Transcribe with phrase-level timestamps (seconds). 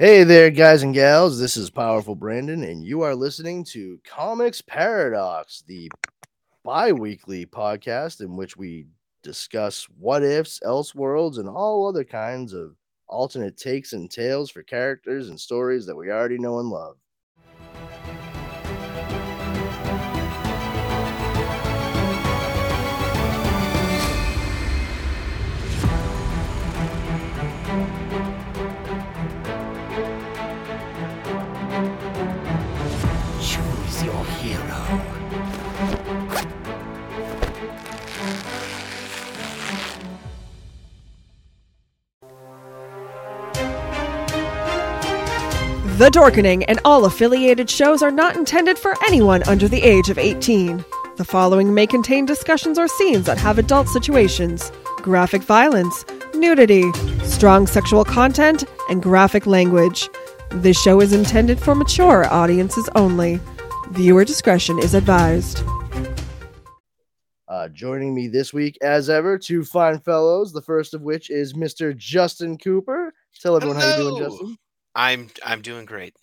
[0.00, 1.38] Hey there, guys and gals.
[1.38, 5.90] This is Powerful Brandon, and you are listening to Comix Paradox, the
[6.64, 8.86] bi weekly podcast in which we
[9.22, 12.76] discuss what ifs, else worlds, and all other kinds of
[13.08, 16.96] alternate takes and tales for characters and stories that we already know and love.
[46.00, 50.16] The Dorkening and all affiliated shows are not intended for anyone under the age of
[50.16, 50.82] 18.
[51.16, 54.72] The following may contain discussions or scenes that have adult situations,
[55.02, 56.90] graphic violence, nudity,
[57.24, 60.08] strong sexual content, and graphic language.
[60.52, 63.38] This show is intended for mature audiences only.
[63.90, 65.62] Viewer discretion is advised.
[67.46, 70.50] Uh, joining me this week, as ever, two fine fellows.
[70.50, 71.94] The first of which is Mr.
[71.94, 73.12] Justin Cooper.
[73.42, 74.56] Tell everyone how you doing, Justin.
[74.94, 76.14] I'm I'm doing great.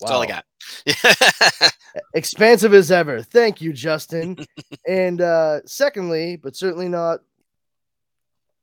[0.00, 0.44] That's all I got.
[2.14, 3.22] expansive as ever.
[3.22, 4.38] Thank you, Justin.
[4.86, 7.20] and uh secondly, but certainly not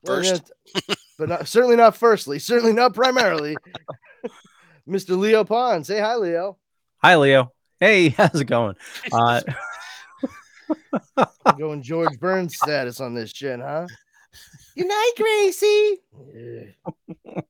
[0.04, 0.52] well, First.
[0.74, 3.56] yeah, but not certainly not firstly, certainly not primarily.
[4.88, 5.18] Mr.
[5.18, 5.86] Leo Pond.
[5.86, 6.58] Say hi, Leo.
[7.04, 7.52] Hi, Leo.
[7.80, 8.76] Hey, how's it going?
[9.12, 9.42] Uh,
[11.58, 13.88] Going George Burns status on this shit, huh?
[14.76, 15.98] Good night, Gracie.
[16.34, 17.42] Yeah.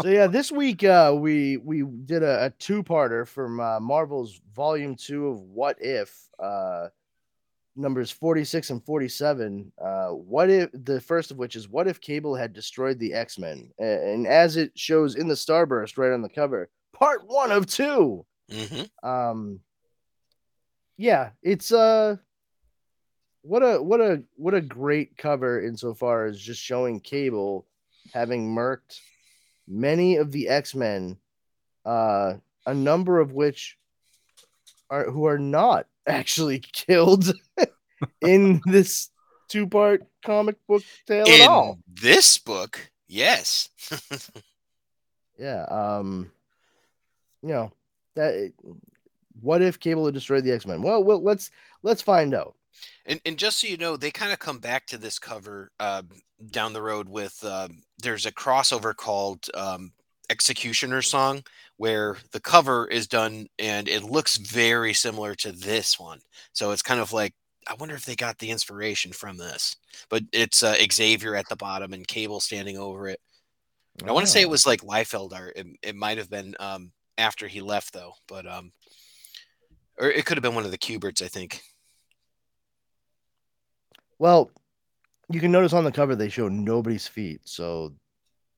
[0.00, 4.94] So yeah, this week uh we we did a, a two-parter from uh, Marvel's volume
[4.94, 6.88] two of What If uh
[7.78, 12.34] numbers 46 and 47 uh what if the first of which is what if cable
[12.34, 13.70] had destroyed the x-men?
[13.78, 17.66] A- and as it shows in the starburst right on the cover part one of
[17.66, 18.24] two.
[18.50, 19.60] Hmm um
[20.96, 22.16] yeah it's uh
[23.42, 27.66] what a what a what a great cover insofar as just showing cable
[28.14, 28.98] having murked
[29.68, 31.16] many of the x-men
[31.84, 32.34] uh
[32.66, 33.78] a number of which
[34.90, 37.32] are who are not actually killed
[38.20, 39.10] in this
[39.48, 41.72] two-part comic book tale at all.
[41.72, 43.68] In this book, yes.
[45.38, 46.30] yeah um
[47.42, 47.70] you know
[48.14, 48.52] that
[49.40, 50.82] what if cable had destroyed the x-men?
[50.82, 51.50] Well, well let's
[51.82, 52.54] let's find out
[53.06, 56.02] and and just so you know, they kind of come back to this cover uh,
[56.50, 59.92] down the road with um, there's a crossover called um,
[60.30, 61.42] X-Cutioner Song
[61.78, 66.18] where the cover is done and it looks very similar to this one.
[66.52, 67.32] So it's kind of like
[67.68, 69.76] I wonder if they got the inspiration from this.
[70.08, 73.20] But it's uh, Xavier at the bottom and Cable standing over it.
[74.06, 74.50] I want to say it Oh.
[74.50, 75.54] was like Liefeld art.
[75.56, 78.72] It, it might have been um, after he left though, but um,
[79.98, 81.62] or it could have been one of the Kuberts, I think.
[84.18, 84.50] Well,
[85.30, 87.40] you can notice on the cover they show nobody's feet.
[87.44, 87.92] So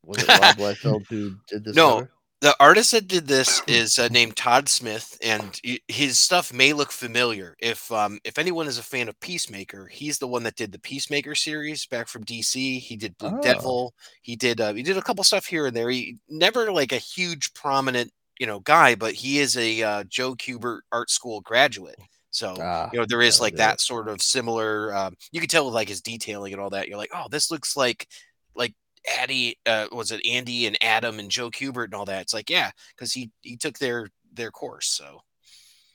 [0.04, 1.74] was it Rob Liefeld who did this?
[1.76, 1.94] No.
[2.00, 2.10] cover?
[2.41, 6.92] The artist that did this is uh, named Tod Smith, and his stuff may look
[6.92, 7.56] familiar.
[7.58, 10.78] If um, if anyone is a fan of Peacemaker, he's the one that did the
[10.78, 12.78] Peacemaker series back from DC.
[12.78, 13.42] He did Blue Oh.
[13.42, 13.94] Devil.
[14.22, 15.90] He did uh, he did a couple stuff here and there.
[15.90, 20.36] He never like a huge prominent you know guy, but he is a uh, Joe
[20.36, 21.98] Kubert Art School graduate.
[22.31, 24.94] So Ah, you know there is like that sort of similar.
[24.94, 26.89] Um, you can tell with like his detailing and all that.
[26.89, 28.06] You're like, oh, this looks like
[28.55, 28.75] like
[29.19, 32.22] Addy, uh, was it Andy and Adam and Joe Kubert and all that?
[32.22, 34.88] It's like, yeah, because he he took their their course.
[34.88, 35.22] So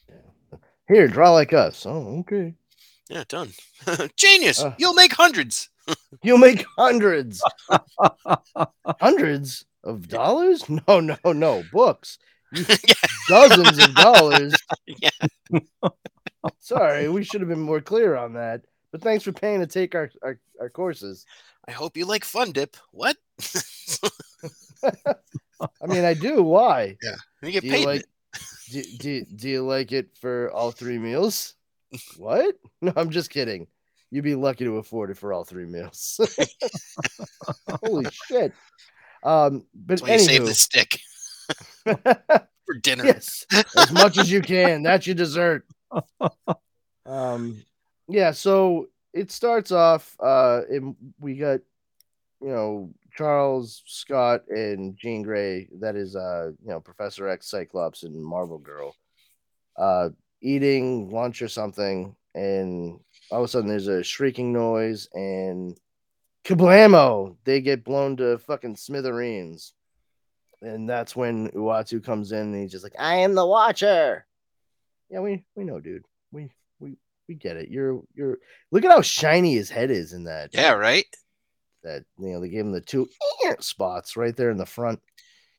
[0.09, 0.57] yeah.
[0.87, 1.85] Here, draw like us.
[1.85, 2.55] Oh, okay.
[3.09, 3.51] yeah, done.
[4.17, 4.61] Genius.
[4.61, 4.73] Uh.
[4.77, 5.69] You'll make hundreds.
[6.23, 7.43] You'll make hundreds,
[9.01, 10.63] hundreds of dollars.
[10.69, 11.63] No, no, no.
[11.71, 12.17] Books,
[13.27, 14.55] dozens of dollars.
[14.87, 15.09] yeah.
[16.59, 18.61] Sorry, we should have been more clear on that.
[18.91, 21.25] But thanks for paying to take our our, our courses.
[21.67, 22.75] I hope you like Fun Dip.
[22.91, 23.17] What?
[24.83, 26.43] I mean, I do.
[26.43, 26.97] Why?
[27.01, 27.79] Yeah, you get Do paid.
[27.79, 28.07] you like it.
[28.71, 31.55] do, do, do you like it for all three meals?
[32.17, 32.55] What?
[32.81, 33.67] No, I'm just kidding.
[34.09, 36.19] You'd be lucky to afford it for all three meals.
[37.85, 38.51] Holy shit.
[39.23, 40.99] Um, but That's why you save the stick
[41.85, 43.05] for dinner.
[43.05, 43.45] yes,
[43.77, 44.81] as much as you can.
[44.81, 45.65] That's your dessert.
[47.05, 47.61] Um,
[48.07, 48.31] yeah.
[48.31, 50.15] So it starts off.
[50.19, 50.61] Uh,
[51.19, 51.59] we got,
[52.41, 55.67] you know, Charles Scott and Jean Grey.
[55.79, 58.95] That is, uh, you know, Professor X, Cyclops, and Marvel Girl.
[59.77, 60.09] Uh,
[60.41, 62.99] eating lunch or something, and
[63.31, 65.77] all of a sudden there's a shrieking noise, and
[66.45, 67.35] kablamo!
[67.43, 69.73] They get blown to fucking smithereens.
[70.61, 74.25] and that's when Uatu comes in and he's just like, "I am the Watcher."
[75.13, 76.05] Yeah, we we know, dude.
[76.31, 76.49] We
[76.79, 77.69] we we get it.
[77.69, 78.39] You're you're
[78.71, 80.49] look at how shiny his head is in that.
[80.53, 81.05] Yeah, right.
[81.83, 83.07] That you know they gave him the two
[83.59, 84.99] spots right there in the front.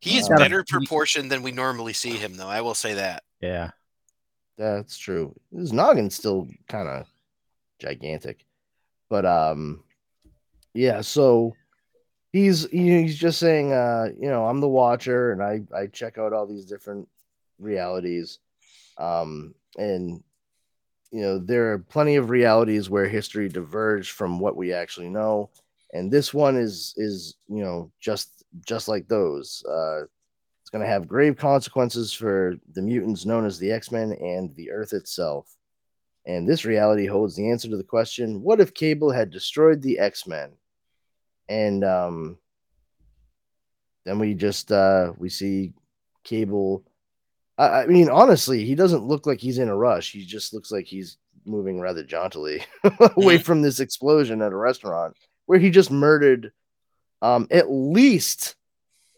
[0.00, 2.48] He is Uh, better proportioned than we normally see him, though.
[2.48, 3.22] I will say that.
[3.40, 3.70] Yeah.
[4.58, 5.34] That's true.
[5.56, 7.06] His noggin's still kind of
[7.78, 8.44] gigantic,
[9.08, 9.84] but um,
[10.74, 11.00] yeah.
[11.00, 11.54] So
[12.32, 16.32] he's he's just saying, uh, you know, I'm the Watcher, and I I check out
[16.32, 17.08] all these different
[17.58, 18.40] realities,
[18.98, 20.22] um, and
[21.10, 25.50] you know there are plenty of realities where history diverged from what we actually know,
[25.92, 29.64] and this one is is you know just just like those.
[29.68, 30.02] Uh,
[30.62, 34.54] it's going to have grave consequences for the mutants known as the X Men and
[34.56, 35.54] the Earth itself.
[36.26, 39.98] And this reality holds the answer to the question what if Cable had destroyed the
[39.98, 40.52] X Men?
[41.48, 42.38] And um,
[44.04, 45.72] then we just uh, we see
[46.24, 46.84] Cable.
[47.58, 50.12] I, I mean, honestly, he doesn't look like he's in a rush.
[50.12, 52.64] He just looks like he's moving rather jauntily
[53.16, 55.16] away from this explosion at a restaurant
[55.46, 56.52] where he just murdered
[57.22, 58.56] um, at least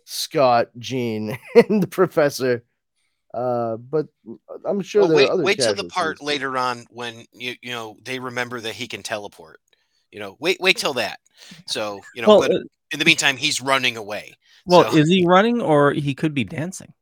[0.05, 1.39] Scott, Jean,
[1.69, 2.65] and the professor.
[3.35, 4.07] Uh, but
[4.65, 5.93] I'm sure Well, there wait, are other wait till the casualties.
[5.93, 9.61] part later on when you you know they remember that he can teleport.
[10.11, 11.19] You know, wait, wait till that.
[11.67, 12.59] So you know, Well, but uh,
[12.93, 14.35] in the meantime, he's running away.
[14.65, 16.93] well, So- is he running or he could be dancing?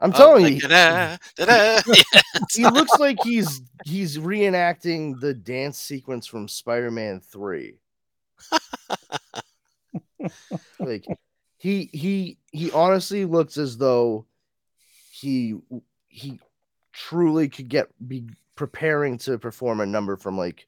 [0.00, 1.80] I'm Oh, telling you, da-da, da-da.
[2.12, 7.74] Yeah, he looks like he's he's reenacting the dance sequence from Spider-Man 3.
[10.80, 11.06] like
[11.58, 14.26] he he he honestly looks as though
[15.10, 15.54] he
[16.08, 16.38] he
[16.92, 18.26] truly could get be
[18.56, 20.66] preparing to perform a number from like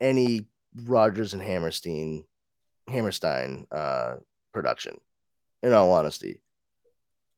[0.00, 0.46] any
[0.84, 2.24] Rodgers and Hammerstein
[2.88, 4.16] Hammerstein uh
[4.52, 4.98] production
[5.62, 6.40] in all honesty.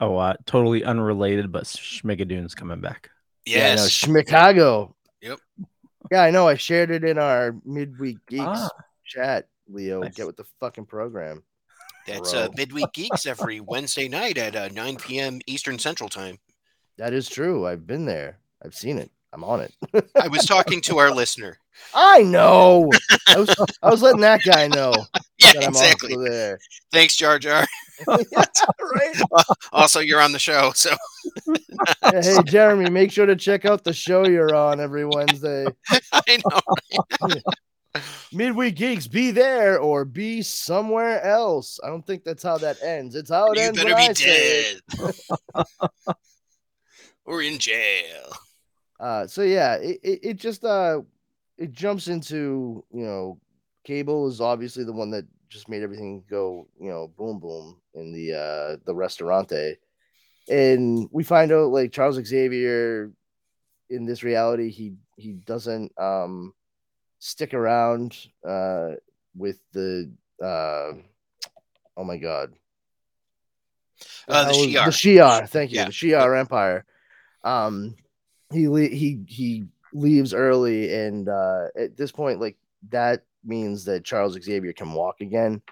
[0.03, 3.11] Oh, uh, totally unrelated, but Schmigadoon's coming back.
[3.47, 3.91] Yeah, no, yes.
[3.91, 4.97] Chicago.
[5.21, 5.39] Yep.
[6.11, 6.49] Yeah, I know.
[6.49, 8.69] I shared it in our midweek geeks Ah.
[9.05, 9.47] chat.
[9.69, 10.15] Leo, Nice.
[10.17, 11.45] get with the fucking program.
[12.09, 15.39] That's uh, midweek geeks every Wednesday night at uh, 9 p.m.
[15.47, 16.37] Eastern Central Time.
[16.99, 17.65] That is true.
[17.65, 18.39] I've been there.
[18.65, 19.09] I've seen it.
[19.33, 19.73] I'm on it.
[20.21, 21.59] I was talking to our listener.
[21.95, 22.91] I know.
[23.29, 23.55] I was,
[23.85, 24.93] I was letting that guy know
[25.39, 26.17] Yeah, that I'm exactly.
[26.17, 26.59] there.
[26.93, 27.65] Thanks, Jar Jar.
[28.09, 29.17] right?
[29.73, 30.91] Also, you're on the show, so
[32.13, 35.67] Yeah, hey, Jeremy, make sure to check out the show you're on every Wednesday.
[36.13, 38.01] I know.
[38.33, 41.79] Midweek Geeks, be there or be somewhere else.
[41.85, 43.15] I don't think that's how that ends.
[43.15, 43.83] It's how it You ends.
[43.83, 44.81] better be I dead.
[47.25, 48.33] or in jail.
[49.01, 51.01] Uh, so yeah, it, it, it just uh
[51.59, 53.39] it jumps into you know,
[53.85, 58.13] Cable is obviously the one that just made everything go you know boom boom in
[58.13, 59.77] the uh the restaurante,
[60.49, 63.13] and we find out like Charles Xavier
[63.91, 66.55] in this reality he he doesn't um
[67.19, 68.17] stick around
[68.49, 68.93] uh
[69.37, 70.11] with the
[70.43, 70.93] uh
[71.97, 72.53] oh my god.
[74.27, 74.85] Uh, the Shi'ar.
[74.87, 75.77] the Shi'ar, thank you.
[75.77, 75.85] Yeah.
[75.87, 76.85] the Shi'ar Empire.
[77.45, 77.95] Um
[78.51, 82.57] he he he leaves early and uh at this point like
[82.91, 85.63] that means that Charles Xavier can walk again.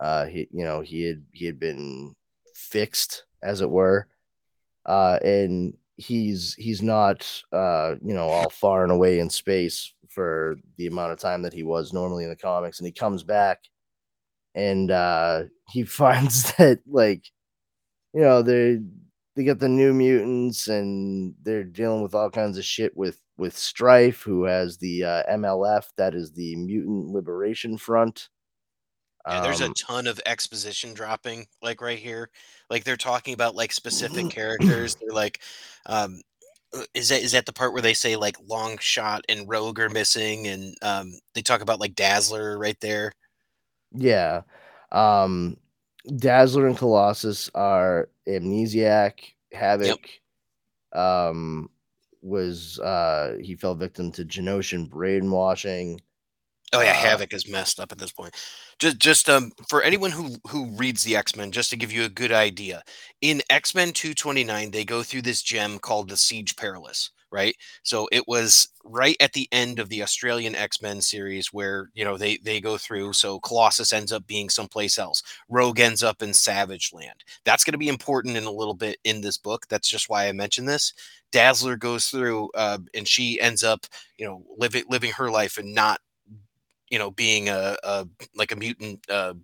[0.00, 2.14] Uh he you know he had he had been
[2.54, 4.06] fixed as it were.
[4.86, 10.56] Uh and he's he's not uh you know all far and away in space for
[10.76, 12.78] the amount of time that he was normally in the comics.
[12.78, 13.60] And he comes back
[14.54, 17.24] and uh he finds that like
[18.14, 18.78] you know they
[19.36, 23.54] they get the new mutants and they're dealing with all kinds of shit with with
[23.54, 28.28] Stryfe who has the uh, mlf that is the mutant liberation front
[29.30, 32.30] Yeah, there's a Um, ton of exposition dropping, like right here.
[32.70, 34.96] Like they're talking about like specific characters.
[34.96, 35.42] They're like,
[35.86, 36.22] um,
[36.74, 39.80] uh, is that is that the part where they say like Long Shot and Rogue
[39.80, 43.12] are missing, and um, they talk about like Dazzler right there.
[43.92, 44.42] Yeah.
[44.92, 45.56] Um
[46.16, 49.20] Dazzler and Colossus are amnesiac.
[49.52, 50.08] Havoc
[50.92, 51.70] um
[52.22, 56.00] was uh he fell victim to Genoshan brainwashing.
[56.72, 58.34] Oh yeah, Uh, Havoc is messed up at this point.
[58.78, 62.08] Just just um for anyone who who reads the X-Men, just to give you a
[62.10, 62.82] good idea.
[63.22, 67.54] In X-Men 229, they go through this gem called the Siege Perilous, right?
[67.82, 72.16] So it was right at the end of the Australian X-Men series where, you know,
[72.16, 75.22] they they go through so Colossus ends up being someplace else.
[75.48, 77.24] Rogue ends up in Savage Land.
[77.44, 79.66] That's going to be important in a little bit in this book.
[79.68, 80.92] That's just why I mentioned this.
[81.32, 85.74] Dazzler goes through uh, and she ends up, you know, living living her life and
[85.74, 86.00] not
[86.90, 89.34] you know being a, a like a mutant uh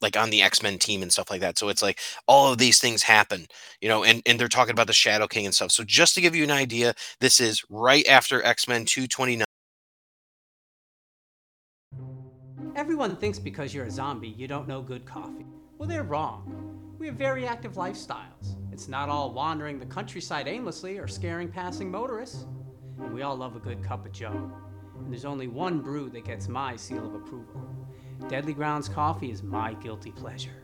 [0.00, 1.58] like on the X Men team and stuff like that.
[1.58, 3.46] So it's like all of these things happen,
[3.80, 5.70] you know, and and they're talking about the Shadow King and stuff.
[5.70, 9.36] So just to give you an idea, this is right after X Men two twenty
[9.36, 9.46] nine.
[12.76, 15.44] Everyone thinks because you're a zombie, you don't know good coffee.
[15.76, 16.94] Well, they're wrong.
[16.98, 18.56] We have very active lifestyles.
[18.72, 22.46] It's not all wandering the countryside aimlessly or scaring passing motorists.
[22.98, 24.50] And we all love a good cup of joe.
[24.98, 27.66] And there's only one brew that gets my seal of approval.
[28.28, 30.62] Deadly Grounds coffee is my guilty pleasure.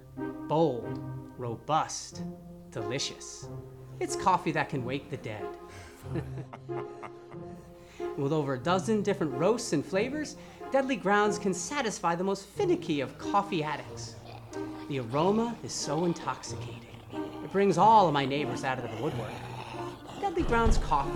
[0.48, 1.00] Bold,
[1.36, 2.22] robust,
[2.70, 3.48] delicious.
[3.98, 5.44] It's coffee that can wake the dead.
[8.16, 10.36] With over a dozen different roasts and flavors,
[10.70, 14.14] Deadly Grounds can satisfy the most finicky of coffee addicts.
[14.88, 16.80] The aroma is so intoxicating.
[17.12, 19.32] It brings all of my neighbors out of the woodwork.
[20.20, 21.10] Deadly Grounds coffee.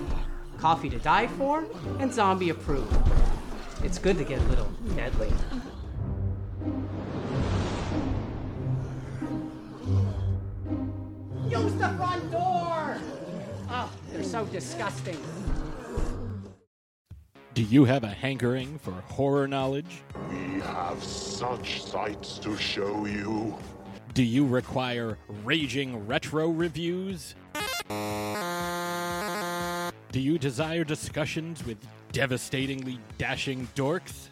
[0.58, 1.64] Coffee to die for
[1.98, 2.94] and zombie approved.
[3.82, 5.32] It's good to get a little deadly.
[11.50, 12.96] Use the front door!
[13.68, 15.18] Oh, they're so disgusting.
[17.54, 20.02] Do you have a hankering for horror knowledge?
[20.30, 23.58] We have such sights to show you.
[24.14, 27.34] Do you require raging retro reviews?
[30.12, 31.78] Do you desire discussions with
[32.12, 34.28] devastatingly dashing dorks?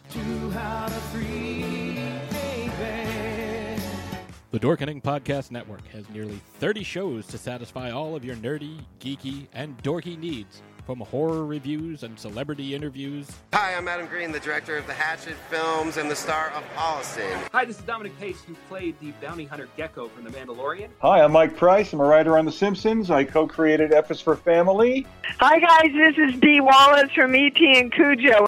[4.51, 9.45] The Dorkening Podcast Network has nearly 30 shows to satisfy all of your nerdy, geeky,
[9.53, 10.63] and dorky needs.
[10.87, 15.35] From horror reviews and celebrity interviews, Hi, I'm Adam Green, the director of the Hatchet
[15.51, 17.47] films and the star of Holliston.
[17.51, 20.89] Hi, this is Dominic Pace, who played the bounty hunter Gekko from The Mandalorian.
[20.97, 21.93] Hi, I'm Mike Price.
[21.93, 23.11] I'm a writer on The Simpsons.
[23.11, 25.05] I co-created F is for Family.
[25.39, 27.79] Hi guys, this is Dee Wallace from E.T.
[27.79, 28.47] and Cujo.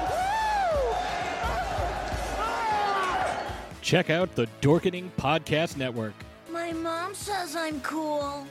[3.81, 6.13] Check out the Dorkening Podcast Network,
[6.51, 8.45] My mom says I'm cool.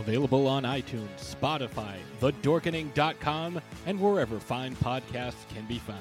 [0.00, 6.00] available on iTunes, Spotify, thedorkening.com, and wherever fine podcasts can be found.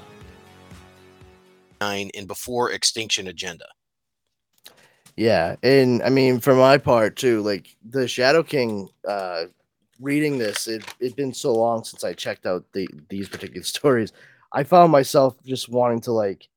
[1.80, 3.66] Nine and before Extinction Agenda.
[5.18, 9.46] Yeah, and I mean, for my part too, like the Shadow King, uh,
[10.00, 14.14] reading this, it it been so long since I checked out the these particular stories.
[14.54, 16.48] I found myself just wanting to like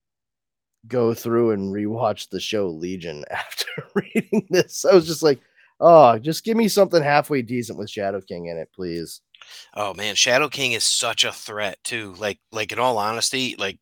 [0.88, 4.85] go through and rewatch the show Legion after reading this.
[4.85, 5.41] I was just like,
[5.81, 9.21] oh, just give me something halfway decent with Shadow King in it, please.
[9.75, 12.14] Oh man, Shadow King is such a threat too.
[12.19, 13.79] Like like in all honesty, like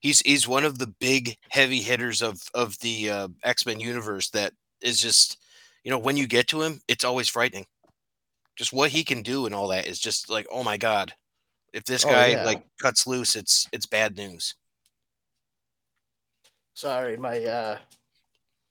[0.00, 4.52] he's he's one of the big heavy hitters of of the uh, X-Men universe that
[4.80, 5.38] is just
[5.82, 7.66] you know when you get to him, it's always frightening.
[8.56, 11.12] Just what he can do and all that is just like, oh my god.
[11.74, 12.44] If this Oh, guy yeah.
[12.44, 14.54] like cuts loose, it's it's bad news.
[16.74, 17.78] Sorry, my uh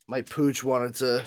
[0.08, 1.24] my pooch wanted to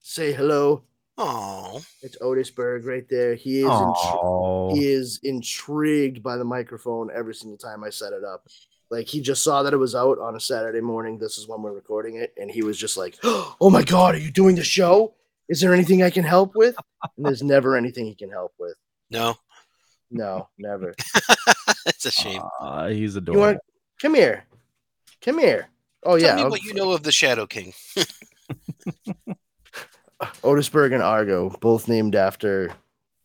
[0.00, 0.82] say hello.
[1.18, 3.34] Oh, It's Otisberg right there.
[3.34, 3.92] He is Aw.
[3.92, 8.46] intri- he is intrigued by the microphone every single time I set it up.
[8.90, 11.18] Like he just saw that it was out on a Saturday morning.
[11.18, 14.18] This is when we're recording it, and he was just like, "Oh my god, are
[14.18, 15.14] you doing the show?
[15.48, 16.74] Is there anything I can help with?"
[17.16, 18.74] And there's never anything he can help with.
[19.10, 19.36] no,
[20.10, 20.94] No, never.
[21.86, 22.42] it's a shame.
[22.60, 23.40] Uh, he's You adorable.
[23.42, 23.58] want?
[24.00, 24.44] Come here.
[25.22, 25.68] Come here.
[26.02, 27.72] Oh Tell yeah, me what you know of the Shadow King.
[30.42, 32.72] Otisberg and Argo, both named after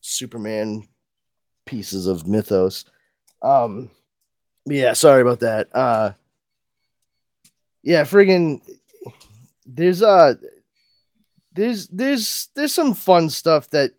[0.02, 0.88] Superman
[1.66, 2.86] pieces of mythos.
[3.42, 3.90] Um,
[4.66, 5.68] yeah, sorry about that.
[5.76, 6.12] Uh,
[7.84, 8.62] yeah, friggin'
[9.66, 10.36] there's uh
[11.54, 13.92] there's there's there's some fun stuff that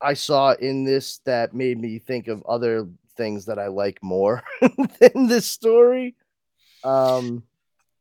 [0.00, 4.42] I saw in this that made me think of other things that I like more
[5.00, 6.14] than this story.
[6.82, 7.42] Um,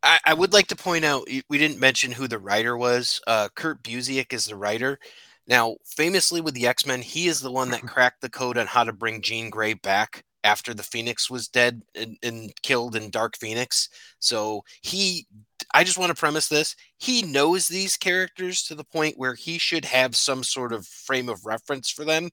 [0.03, 3.21] I, I would like to point out we didn't mention who the writer was.
[3.25, 4.99] Uh, Kurt Busiek is the writer.
[5.47, 8.67] Now, famously with the X Men, he is the one that cracked the code on
[8.67, 13.09] how to bring Jean Grey back after the Phoenix was dead and, and killed in
[13.09, 13.87] Dark Phoenix.
[14.19, 15.25] So he,
[15.73, 19.57] I just want to premise this: he knows these characters to the point where he
[19.57, 22.29] should have some sort of frame of reference for them.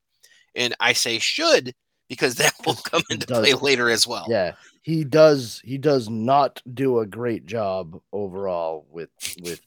[0.56, 1.72] And I say should
[2.08, 4.26] because that will come into play later as well.
[4.28, 5.60] Yeah, he does.
[5.64, 9.10] He does not do a great job overall with
[9.42, 9.60] with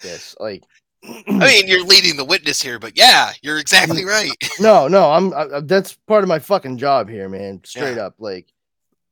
[0.00, 0.34] this.
[0.40, 0.64] Like,
[1.04, 4.32] I mean, you're leading the witness here, but yeah, you're exactly right.
[4.60, 7.60] no, no, I'm I, that's part of my fucking job here, man.
[7.64, 8.50] Straight up, like,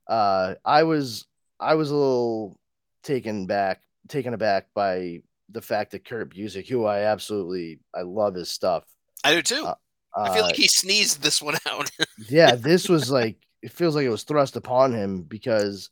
[0.07, 1.25] uh, I was
[1.59, 2.59] I was a little
[3.03, 5.21] taken back, taken aback by
[5.51, 8.83] the fact that Kurt Busiek, who I absolutely I love his stuff.
[9.23, 9.67] I do too.
[10.15, 11.89] I feel uh, like he sneezed this one out.
[12.29, 15.89] yeah, this was like it feels like it was thrust upon him because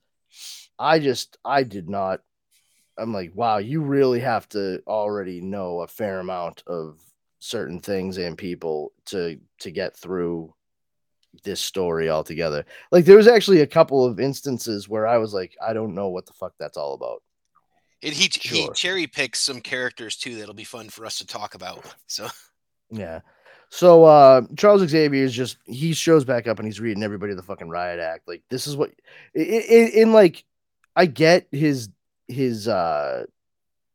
[0.80, 2.22] I just I did not.
[2.98, 7.00] I'm like, wow, you really have to already know a fair amount of
[7.40, 10.54] certain things and people to to get through
[11.44, 12.66] this story altogether.
[12.92, 16.10] Like there was actually a couple of instances where I was like, I don't know
[16.10, 17.22] what the fuck that's all about.
[18.02, 21.54] and he he cherry picks some characters too that'll be fun for us to talk
[21.56, 21.84] about.
[22.08, 22.28] So
[22.90, 23.22] Yeah.
[23.70, 27.44] So uh Charles Xavier is just he shows back up and he's reading everybody the
[27.44, 28.28] fucking riot act.
[28.28, 28.92] Like this is what
[29.34, 29.44] in,
[29.94, 30.44] in like
[30.96, 31.90] I get his
[32.28, 33.26] his uh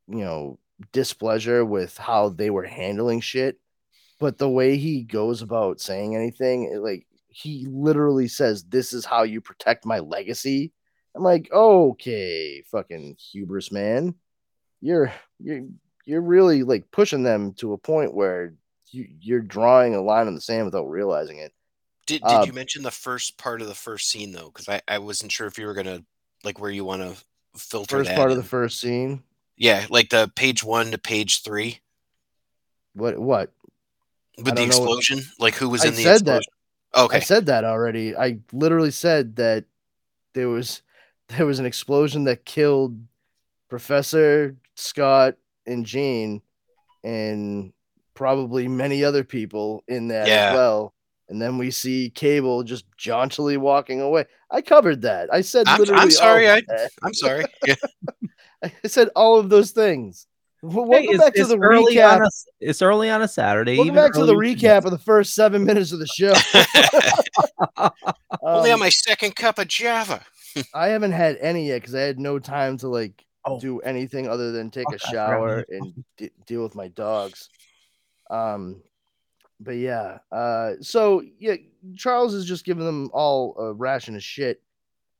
[0.07, 0.59] you know
[0.91, 3.59] displeasure with how they were handling shit,
[4.19, 9.05] but the way he goes about saying anything, it, like he literally says, "This is
[9.05, 10.71] how you protect my legacy."
[11.15, 14.15] I'm like, okay, fucking hubris, man.
[14.81, 15.61] You're you're
[16.05, 18.53] you're really like pushing them to a point where
[18.93, 21.51] you, you're drawing a line in the sand without realizing it.
[22.05, 24.47] did did you um, mention the first part of the first scene though?
[24.47, 26.03] Because I I wasn't sure if you were gonna
[26.43, 27.23] like where you want to
[27.59, 29.23] filter First part of the first scene.
[29.57, 31.79] yeah, like the page one to page three
[32.93, 33.51] What what?
[34.37, 35.21] with the don't what- explosion.
[35.39, 36.41] Like who was I in the said explosion?
[36.93, 36.99] that.
[37.05, 37.17] Okay.
[37.17, 38.15] I said that already.
[38.15, 39.65] I literally said that
[40.33, 40.81] there was
[41.29, 42.99] there was an explosion that killed
[43.69, 45.35] Professor Scott
[45.65, 46.41] and Jean
[47.03, 47.73] and
[48.13, 50.49] probably many other people in that Yeah.
[50.49, 50.93] as well.
[51.29, 54.25] And then we see Cable just jauntily walking away.
[54.51, 55.33] I covered that.
[55.33, 56.47] I said I'm, literally I'm sorry.
[56.47, 56.91] all I of that.
[57.03, 57.45] I'm sorry.
[57.65, 57.75] Yeah.
[58.63, 60.27] I said all of those things.
[60.61, 62.15] W- Hey, Welcome it's, back to it's the early recap.
[62.17, 62.29] on a,
[62.61, 63.77] it's early on a Saturday.
[63.77, 66.33] Welcome back to the early- recap of the first seven minutes of the show.
[68.41, 70.23] Only on Um, my second cup of Java.
[70.73, 73.59] I haven't had any yet because I had no time to like Oh.
[73.59, 75.65] do anything other than take a shower right.
[75.69, 77.49] and d- deal with my dogs.
[78.33, 78.81] Um,
[79.59, 81.55] but yeah, uh, so yeah,
[81.95, 84.61] Charles is just giving them all a ration of shit,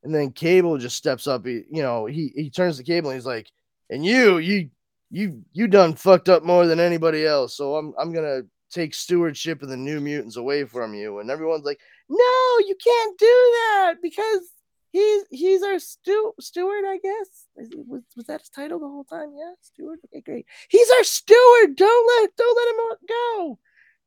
[0.03, 1.45] and then Cable just steps up.
[1.45, 3.51] He, you know, he he turns to Cable and he's like,
[3.89, 4.69] "And you, you,
[5.11, 7.55] you, you done fucked up more than anybody else.
[7.55, 11.65] So I'm I'm gonna take stewardship of the New Mutants away from you." And everyone's
[11.65, 14.49] like, "No, you can't do that because."
[14.93, 17.47] He's he's our stu- steward, I guess.
[17.73, 19.33] Was, was that his title the whole time?
[19.35, 19.97] Yeah, steward.
[20.05, 20.45] Okay, great.
[20.69, 21.75] He's our steward.
[21.75, 23.59] Don't let don't let him go.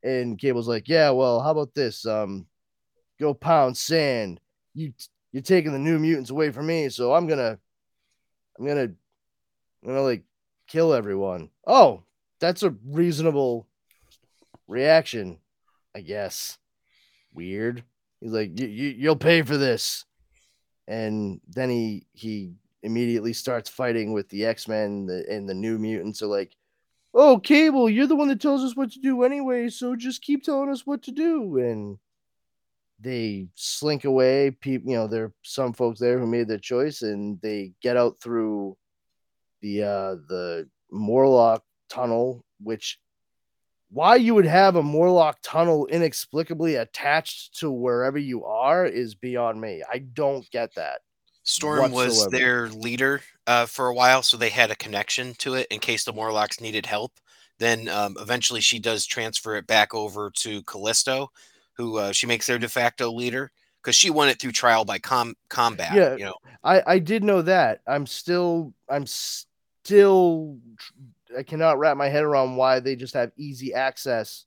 [0.05, 2.07] And Cable's like, yeah, well, how about this?
[2.07, 2.47] Um,
[3.19, 4.39] go pound sand.
[4.75, 4.93] You
[5.33, 7.59] you're taking the new mutants away from me, so I'm gonna
[8.57, 10.23] I'm gonna I'm gonna like
[10.69, 11.51] kill everyone.
[11.67, 12.05] Oh,
[12.39, 13.67] that's a reasonable
[14.69, 15.39] reaction,
[15.97, 16.59] I guess.
[17.35, 17.83] Weird.
[18.21, 20.05] He's like, you you'll pay for this
[20.89, 26.23] and then he he immediately starts fighting with the X-Men the, and the new mutants
[26.23, 26.55] are like,
[27.15, 30.43] "Oh, Cable, you're the one that tells us what to do anyway, so just keep
[30.43, 31.99] telling us what to do." And
[33.01, 34.51] they slink away.
[34.53, 37.97] People, you know, there are some folks there who made their choice, and they get
[37.97, 38.77] out through
[39.61, 43.01] the uh the Morlock tunnel, which
[43.91, 49.61] why you would have a Morlock tunnel inexplicably attached to wherever you are is beyond
[49.61, 49.83] me.
[49.91, 51.01] I don't get that.
[51.45, 55.69] Storm was their leader uh, for a while, so they had a connection to it
[55.71, 57.13] in case the Morlocks needed help.
[57.59, 61.31] Then um, eventually she does transfer it back over to Callisto,
[61.75, 64.99] who uh, she makes their de facto leader because she won it through trial by
[64.99, 65.95] com- combat.
[65.95, 67.81] Yeah, you know, I I did know that.
[67.87, 70.59] I'm still I'm still
[71.37, 74.45] I cannot wrap my head around why they just have easy access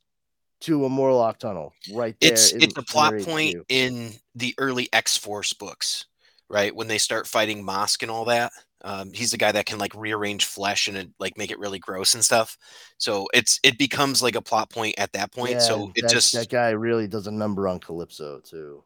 [0.62, 2.32] to a Morlock tunnel right there.
[2.34, 3.66] it's in- it's a plot point HQ.
[3.70, 6.06] in the early X Force books,
[6.50, 6.76] right?
[6.76, 8.52] When they start fighting Masque and all that.
[8.82, 11.80] Um, he's the guy that can like rearrange flesh and it, like make it really
[11.80, 12.58] gross and stuff.
[12.98, 15.52] So it's it becomes like a plot point at that point.
[15.52, 18.84] Yeah, so it that, just that guy really does a number on Calypso too.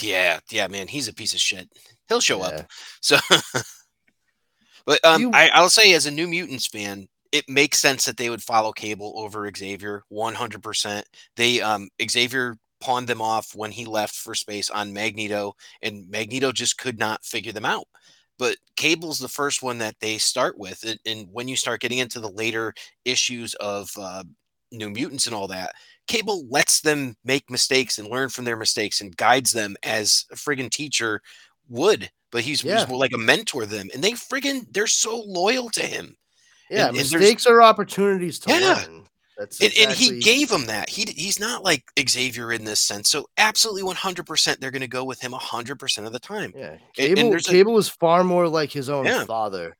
[0.00, 1.68] Yeah, yeah, man, he's a piece of shit.
[2.08, 2.44] He'll show Yeah.
[2.46, 2.70] up.
[3.02, 3.18] So,
[4.86, 8.16] but um, You- I, I'll say as a New Mutants fan, it makes sense that
[8.16, 11.06] they would follow Cable over Xavier, one hundred percent.
[11.36, 16.52] They um Xavier pawned them off when he left for space on Magneto, and Magneto
[16.52, 17.86] just could not figure them out.
[18.38, 21.98] But Cable's the first one that they start with, and, and when you start getting
[21.98, 22.74] into the later
[23.06, 24.24] issues of uh,
[24.70, 25.72] New Mutants and all that,
[26.06, 30.34] Cable lets them make mistakes and learn from their mistakes and guides them as a
[30.34, 31.22] friggin' teacher
[31.68, 32.10] would.
[32.30, 35.70] But he's, he's more like a mentor to them, and they friggin' they're so loyal
[35.70, 36.14] to him.
[36.70, 38.74] Yeah, And- and mistakes are opportunities to Yeah.
[38.86, 39.02] learn.
[39.38, 40.88] That's and, and he gave him that.
[40.88, 43.10] He he's not like Xavier in this sense.
[43.10, 46.54] So absolutely 100% they're going to go with him 100% of the time.
[46.56, 49.24] Yeah, Cable, and there's a- was far more like his own Yeah.
[49.26, 49.76] father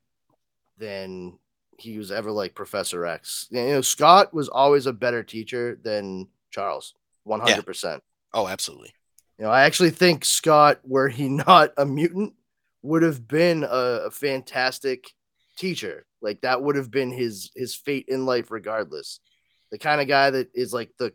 [0.78, 1.38] than
[1.78, 3.46] he was ever like Professor X.
[3.50, 6.94] You know, Scott was always a better teacher than Charles,
[7.24, 8.02] one hundred percent.
[8.34, 8.92] Oh, absolutely.
[9.38, 12.34] You know, I actually think Scott, were he not a mutant,
[12.82, 15.12] would have been a, a fantastic
[15.56, 16.06] teacher.
[16.22, 19.20] Like that would have been his his fate in life, regardless.
[19.70, 21.12] The kind of guy that is like the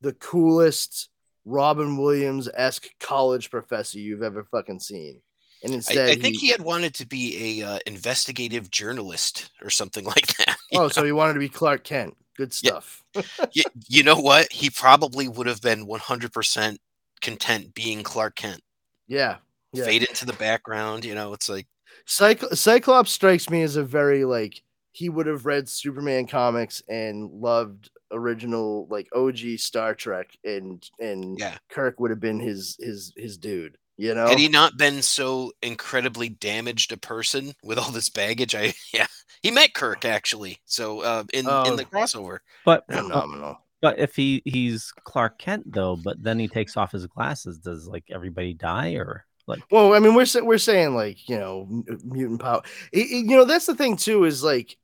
[0.00, 1.08] the coolest
[1.44, 5.20] Robin Williams esque college professor you've ever fucking seen.
[5.62, 9.70] And instead, I, I think he, had wanted to be a uh, investigative journalist or
[9.70, 10.56] something like that.
[10.74, 12.16] oh, so he wanted to be Clark Kent.
[12.36, 13.02] Good stuff.
[13.52, 14.52] you, you know what?
[14.52, 16.76] He probably would have been 100%
[17.22, 18.60] content being Clark Kent.
[19.08, 19.36] Yeah.
[19.72, 19.84] yeah.
[19.84, 21.04] Fade into the background.
[21.04, 21.66] You know, it's like,
[22.06, 27.30] Cycl- Cyclops strikes me as a very like he would have read Superman comics and
[27.30, 31.58] loved original like OG Star Trek and and Yeah.
[31.68, 34.26] Kirk would have been his his his dude, you know?
[34.28, 39.06] had he not been so incredibly damaged a person with all this baggage, I, yeah,
[39.42, 40.58] he met Kirk actually.
[40.64, 41.64] So, uh, in, Oh.
[41.64, 42.38] in the crossover.
[42.64, 43.58] But Phenomenal.
[43.82, 47.86] But if he he's Clark Kent though, but then he takes off his glasses, does
[47.86, 49.62] like everybody die or like?
[49.70, 51.66] Well, I mean, we're we're saying like you know
[52.04, 52.62] mutant power.
[52.92, 54.24] It- it- you know, that's the thing too.
[54.24, 54.76] Is like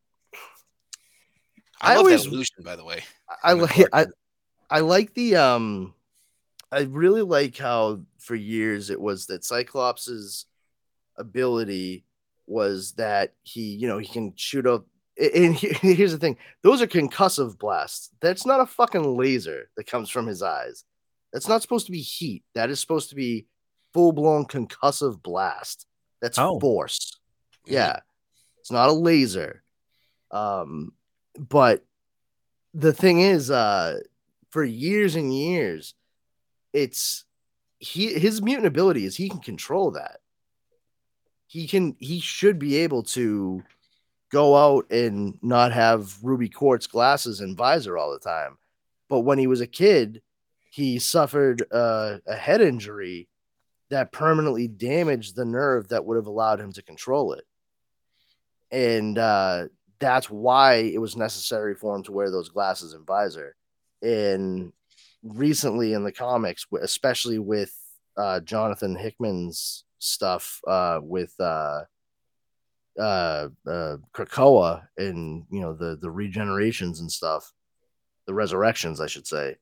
[1.81, 3.03] I, I love always- that illusion, by the way.
[3.42, 4.07] I like I,
[4.70, 5.94] I like the um
[6.70, 10.46] I really like how for years it was that Cyclops's
[11.16, 12.05] ability
[12.46, 14.87] was that he, you know, he can shoot up
[15.18, 18.11] a- and here's the thing, those are concussive blasts.
[18.20, 20.85] That's not a fucking laser that comes from his eyes.
[21.33, 22.42] That's not supposed to be heat.
[22.55, 23.46] That is supposed to be
[23.94, 25.87] full-blown concussive blast.
[26.20, 26.59] That's Oh.
[26.61, 27.18] force.
[27.66, 28.00] Yeah.
[28.61, 29.62] It's not a laser.
[30.31, 30.92] Um
[31.38, 31.85] but
[32.74, 33.98] the thing is uh
[34.50, 35.94] for years and years
[36.72, 37.24] it's
[37.78, 40.20] he his mutant ability is he can control that
[41.46, 43.62] he can he should be able to
[44.31, 48.57] go out and not have ruby quartz glasses and visor all the time
[49.09, 50.22] but when he was a kid
[50.70, 53.28] he suffered uh, a head injury
[53.92, 57.44] that permanently damaged the nerve that would have allowed him to control it
[58.72, 59.68] and uh,
[60.00, 63.55] that's why it was necessary for him to wear those glasses and visor.
[64.00, 64.72] And
[65.22, 67.72] recently in the comics, especially with
[68.16, 71.83] uh, Jonathan Hickman's stuff uh, with uh,
[72.98, 77.52] uh, uh, Krakoa and you know the the regenerations and stuff,
[78.26, 79.57] the resurrections, I should say.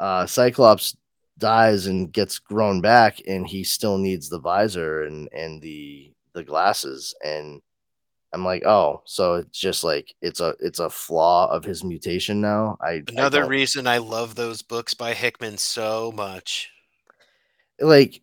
[0.00, 0.96] Uh, Cyclops
[1.38, 6.44] dies and gets grown back, and he still needs the visor and and the the
[6.44, 7.62] glasses and
[8.32, 12.42] I'm like, oh, so it's just like it's a it's a flaw of his mutation
[12.42, 12.76] now.
[12.82, 16.70] I I Another don't- reason I love those books by Hickman so much.
[17.80, 18.20] like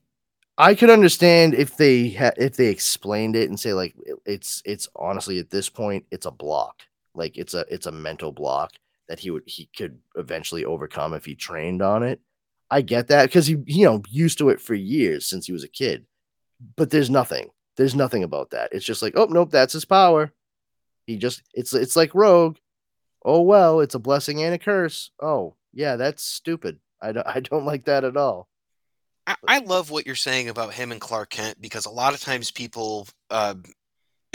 [0.57, 4.87] I could understand if they had if they explained it and say like it's it's
[4.95, 6.83] honestly at this point it's a block,
[7.15, 8.71] like it's a it's a mental block
[9.09, 12.19] that he would he could eventually overcome if he trained on it.
[12.69, 15.63] I get that because he you know used to it for years since he was
[15.63, 16.05] a kid,
[16.75, 17.49] but there's nothing.
[17.77, 18.69] There's nothing about that.
[18.71, 20.31] It's just like oh nope, that's his power.
[21.07, 22.57] He just it's it's like Rogue.
[23.23, 25.11] Oh well, it's a blessing and a curse.
[25.21, 26.79] Oh yeah, that's stupid.
[27.01, 28.47] I don't I don't like that at all.
[29.27, 32.19] I, I love what you're saying about him and Clark Kent because a lot of
[32.19, 33.55] times people uh,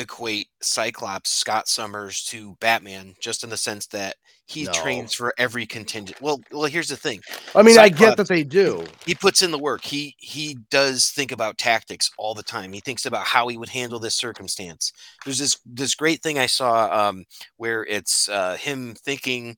[0.01, 4.73] equate Cyclops, Scott Summers, to Batman, just in the sense that he No.
[4.73, 6.19] trains for every contingent.
[6.21, 7.23] Well, well, here's the thing.
[7.55, 8.85] I mean, I get that they do.
[9.07, 9.85] he puts in the work.
[9.85, 12.73] He he does think about tactics all the time.
[12.73, 14.93] He thinks about how he would handle this circumstance.
[15.25, 17.25] There's this this great thing I saw um,
[17.57, 19.57] where it's uh, him thinking,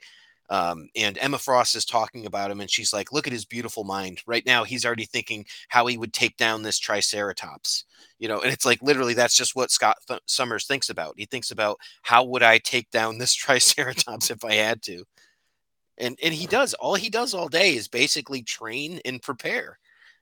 [0.52, 3.84] um, and Emma Frost is talking about him, and she's like, "Look at his beautiful
[3.84, 4.20] mind.
[4.26, 7.86] Right now, he's already thinking how he would take down this Triceratops."
[8.18, 11.14] You know, and it's like literally that's just what Scott Th- Summers thinks about.
[11.16, 15.04] He thinks about how would I take down this Triceratops if I had to
[15.98, 19.78] and and he does all he does all day is basically train and prepare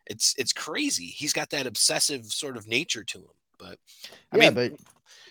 [0.07, 3.79] it's it's crazy he's got that obsessive sort of nature to him but
[4.33, 4.73] i yeah, mean but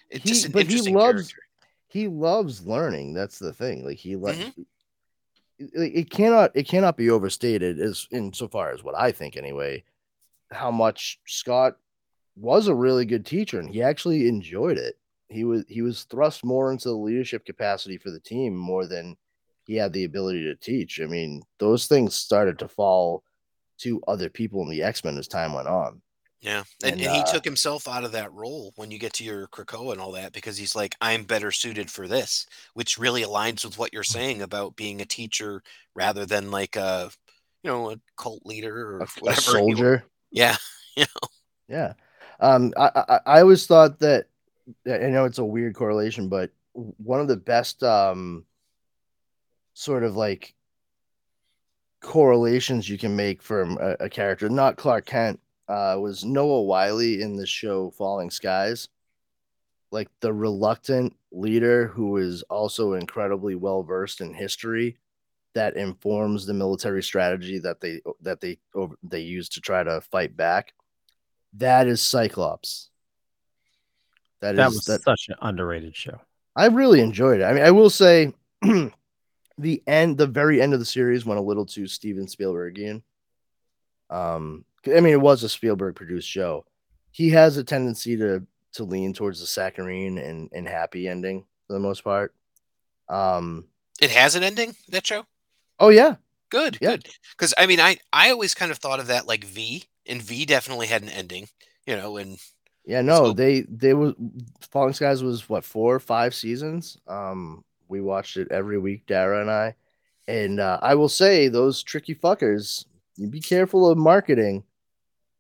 [0.10, 1.44] it's he, just an but he loves character
[1.90, 3.14] he loves learning.
[3.14, 3.84] That's the thing.
[3.84, 4.66] Like he like Mhm.
[5.60, 9.84] It, cannot it cannot be overstated as insofar as what I think anyway.
[10.52, 11.78] How much Scott
[12.36, 14.96] was a really good teacher and he actually enjoyed it.
[15.28, 19.16] He was he was thrust more into the leadership capacity for the team more than
[19.66, 21.00] he had the ability to teach.
[21.00, 23.24] I mean, those things started to fall
[23.80, 26.02] to other people in the X Men as time went on.
[26.42, 29.14] Yeah, and, And, and, he uh, took himself out of that role when you get
[29.14, 32.98] to your Krakoa and all that because he's like, I'm better suited for this, which
[32.98, 35.62] really aligns with what you're saying about being a teacher
[35.96, 37.12] rather than like a,
[37.64, 39.42] you know, a cult leader or a whatever.
[39.42, 40.06] soldier.
[40.32, 40.56] yeah,
[40.96, 41.30] you know,
[41.68, 41.94] Yeah.
[42.40, 44.28] Um, I, I I always thought that
[44.86, 48.46] I know it's a weird correlation, but one of the best um
[49.74, 50.54] sort of like
[52.02, 57.00] correlations you can make from a, a character, not Clark Kent, uh, was Noah Wyle
[57.00, 58.90] in the show Falling Skies.
[59.92, 64.98] Like the reluctant leader who is also incredibly well versed in history
[65.54, 68.58] that informs the military strategy that they that they
[69.04, 70.74] they use to try to fight back.
[71.54, 72.90] That is Cyclops.
[74.42, 76.20] That That is was that such an underrated show.
[76.56, 77.46] I really enjoyed it.
[77.46, 81.44] I mean, I will say the end, the very end of the series went a
[81.44, 83.02] little too Steven Spielbergian.
[84.10, 86.66] Um, I mean, it was a Spielberg produced show.
[87.12, 91.74] He has a tendency to to lean towards the saccharine and, and happy ending for
[91.74, 92.34] the most part.
[93.08, 93.66] Um,
[94.00, 94.76] it has an ending.
[94.90, 95.26] That show.
[95.80, 96.16] oh yeah,
[96.50, 96.92] Good, Yeah.
[96.92, 97.08] good.
[97.32, 100.46] Because I mean, I I always kind of thought of that like V, and V
[100.46, 101.48] definitely had an ending.
[101.86, 102.38] You know, and
[102.86, 104.14] yeah, no, So- they they were
[104.72, 106.98] Falling Skies was what four or five seasons.
[107.08, 109.76] Um, we watched it every week, Dara and I,
[110.28, 112.86] and uh, I will say those tricky fuckers.
[113.18, 114.64] You be careful of marketing.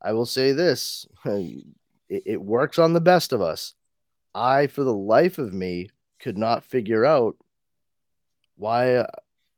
[0.01, 1.63] I will say this: it,
[2.09, 3.73] it works on the best of us.
[4.33, 7.35] I, for the life of me, could not figure out
[8.55, 8.95] why.
[8.95, 9.07] Uh,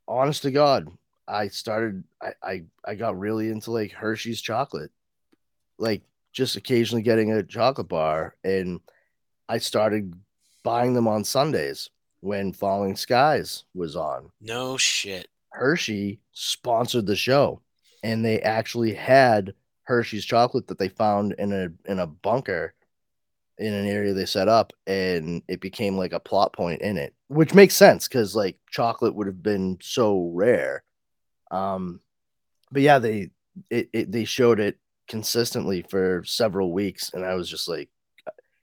[0.08, 0.88] honest to God,
[1.28, 2.04] I started.
[2.20, 4.90] I, I I got really into like Hershey's chocolate,
[5.78, 6.02] like
[6.32, 8.80] just occasionally getting a chocolate bar, and
[9.48, 10.14] I started
[10.62, 14.30] buying them on Sundays when Falling Skies was on.
[14.40, 15.28] no shit.
[15.50, 17.60] Hershey sponsored the show,
[18.02, 19.52] and they actually had
[19.84, 22.74] Hershey's chocolate that they found in a in a bunker
[23.58, 27.14] in an area they set up, and it became like a plot point in it,
[27.28, 30.82] which makes sense because like chocolate would have been so rare.
[31.50, 32.00] Um,
[32.70, 33.30] but yeah, they
[33.70, 37.90] it, it they showed it consistently for several weeks, and I was just like,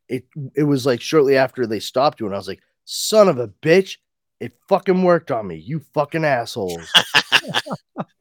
[0.07, 3.39] it it was like shortly after they stopped doing, it, I was like, son of
[3.39, 3.97] a bitch.
[4.39, 6.89] It fucking worked on me, you fucking assholes.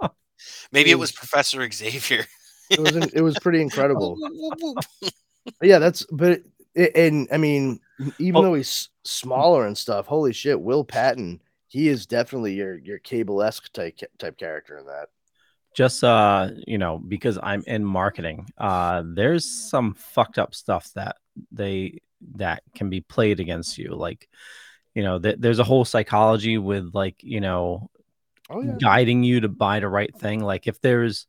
[0.72, 2.26] Maybe it was Professor Xavier.
[2.70, 4.16] It was it was pretty incredible.
[5.62, 6.40] Yeah, that's but
[6.74, 7.80] it, and I mean,
[8.18, 8.42] even Oh.
[8.42, 13.42] though he's smaller and stuff, holy shit, Will Patton, he is definitely your your cable
[13.42, 15.08] esque type type character in that.
[15.74, 21.16] just uh you know because i'm in marketing uh there's some fucked up stuff that
[21.52, 22.00] they
[22.36, 24.28] that can be played against you like
[24.94, 27.90] you know th- there's a whole psychology with like you know
[28.50, 31.26] Oh yeah, guiding you to buy the right thing like if there's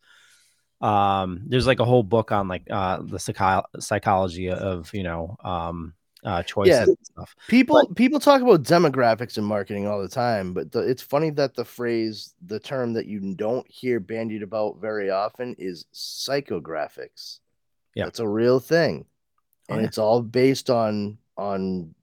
[0.82, 5.36] um there's like a whole book on like uh the psycho- psychology of you know
[5.44, 6.84] um uh choices Yeah.
[6.84, 11.02] and stuff people people talk about demographics and marketing all the time, but the, it's
[11.02, 15.86] funny that the phrase, the term that you don't hear bandied about very often is
[15.94, 17.40] psychographics.
[17.96, 18.08] Yeah.
[18.08, 19.06] it's a real thing,
[19.70, 19.88] Oh, and yeah.
[19.88, 21.94] it's all based on on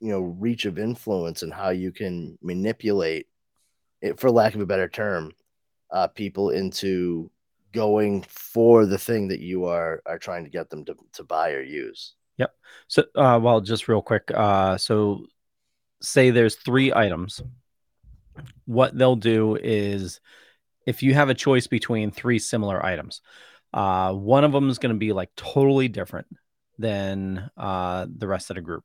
[0.00, 3.26] you know reach of influence and how you can manipulate
[4.00, 5.32] it, for lack of a better term,
[5.90, 7.30] uh, people into
[7.72, 11.52] going for the thing that you are are trying to get them to, to buy
[11.52, 12.14] or use.
[12.38, 12.54] Yep.
[12.88, 14.30] So, uh, well, just real quick.
[14.32, 15.26] Uh, so,
[16.00, 17.42] say there's three items.
[18.64, 20.20] What they'll do is,
[20.86, 23.20] if you have a choice between three similar items,
[23.72, 26.26] uh, one of them is going to be like totally different
[26.78, 28.84] than uh, the rest of the group.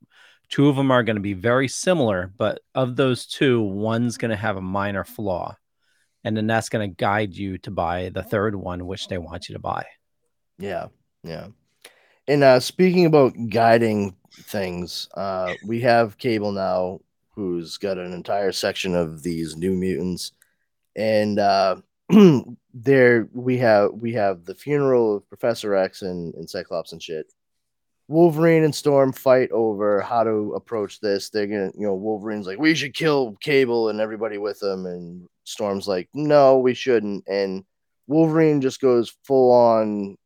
[0.50, 4.32] Two of them are going to be very similar, but of those two, one's going
[4.32, 5.58] to have a minor flaw,
[6.28, 9.48] and then that's going to guide you to buy the third one, which they want
[9.48, 9.86] you to buy.
[10.60, 10.88] Yeah,
[11.24, 11.48] yeah.
[12.28, 17.00] And uh speaking about guiding things, uh we have Cable now
[17.34, 20.34] who's got an entire section of these new mutants.
[20.98, 21.78] And uh
[22.74, 27.32] there we have we have the funeral of Professor X and, and Cyclops and shit.
[28.08, 31.30] Wolverine and Storm fight over how to approach this.
[31.30, 35.28] They're gonna, you know, Wolverine's like, we should kill Cable and everybody with him, and
[35.43, 37.28] Storm's like, no, we shouldn't.
[37.28, 37.65] And
[38.08, 40.17] Wolverine just goes full on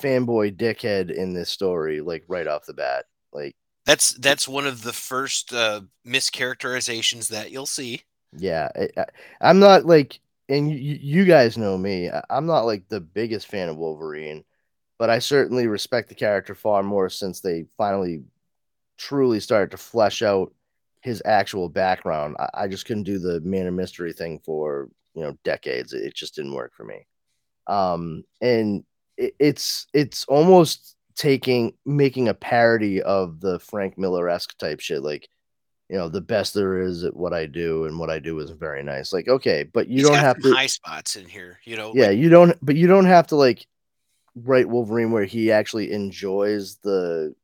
[0.00, 3.06] fanboy dickhead in this story, like right off the bat.
[3.32, 8.02] Like, That's that's one of the first uh, mischaracterizations that you'll see.
[8.36, 9.06] yeah, I,
[9.40, 13.46] I'm not like, and you, you guys know me, I, I'm not like the biggest
[13.48, 14.44] fan of Wolverine,
[14.98, 18.22] but I certainly respect the character far more since they finally
[18.96, 20.52] truly started to flesh out
[21.00, 22.36] his actual background.
[22.38, 25.92] I, I just couldn't do the man of mystery thing for you know decades.
[25.92, 27.06] It, just didn't work for me.
[27.66, 28.84] Um, and
[29.16, 35.02] it, it's it's almost taking making a parody of the Frank Miller esque type shit,
[35.02, 35.28] like
[35.88, 38.50] you know, the best there is at what I do, and what I do is
[38.50, 39.12] very nice.
[39.12, 41.60] Like, okay, but you He's don't have to high spots in here.
[41.64, 43.66] You know, yeah, like- you don't, but you don't have to like
[44.36, 47.34] write Wolverine where he actually enjoys the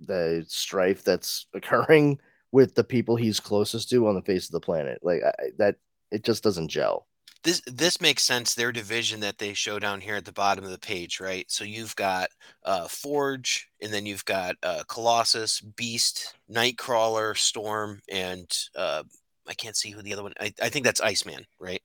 [0.00, 2.18] the strife that's occurring
[2.52, 4.98] with the people he's closest to on the face of the planet.
[5.02, 5.76] Like I- that,
[6.10, 7.06] it just doesn't gel.
[7.44, 10.70] this this makes sense their division that they show down here at the bottom of
[10.70, 12.28] the page right so you've got
[12.64, 19.02] uh forge and then you've got uh colossus beast nightcrawler storm and uh
[19.48, 21.80] i can't see who the other one i, I think that's iceman right?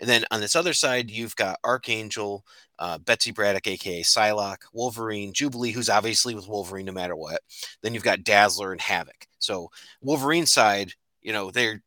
[0.00, 2.44] And then on this other side you've got archangel
[2.78, 7.40] uh, betsy braddock aka psylocke wolverine jubilee who's obviously with wolverine no matter what.
[7.82, 9.26] Then you've got dazzler and havoc.
[9.38, 9.70] So
[10.00, 10.92] wolverine side
[11.22, 11.82] you know they're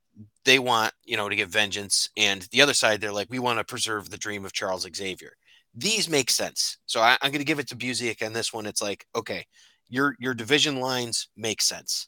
[0.46, 3.60] they want you know to get vengeance and the other side they're like we want
[3.60, 5.34] to preserve the dream of charles xavier.
[5.76, 6.78] These make sense.
[6.86, 8.66] So I, i'm going to give it to busiek on this one.
[8.66, 9.46] It's like okay
[9.90, 12.08] your your division lines make sense